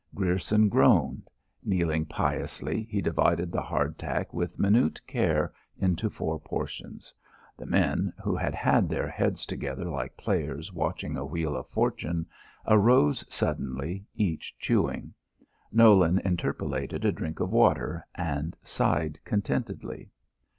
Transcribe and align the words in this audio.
Grierson 0.15 0.67
groaned. 0.67 1.29
Kneeling 1.63 2.07
piously, 2.07 2.87
he 2.89 3.03
divided 3.03 3.51
the 3.51 3.61
hard 3.61 3.99
tack 3.99 4.33
with 4.33 4.57
minute 4.57 4.99
care 5.05 5.53
into 5.77 6.09
four 6.09 6.39
portions. 6.39 7.13
The 7.55 7.67
men, 7.67 8.11
who 8.23 8.35
had 8.35 8.55
had 8.55 8.89
their 8.89 9.07
heads 9.07 9.45
together 9.45 9.85
like 9.85 10.17
players 10.17 10.73
watching 10.73 11.17
a 11.17 11.23
wheel 11.23 11.55
of 11.55 11.67
fortune, 11.67 12.25
arose 12.65 13.23
suddenly, 13.29 14.03
each 14.15 14.57
chewing. 14.57 15.13
Nolan 15.71 16.17
interpolated 16.25 17.05
a 17.05 17.11
drink 17.11 17.39
of 17.39 17.51
water, 17.51 18.03
and 18.15 18.55
sighed 18.63 19.19
contentedly. 19.23 20.09